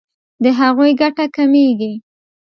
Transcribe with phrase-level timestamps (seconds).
[0.43, 1.93] د هغوی ګټه کمیږي.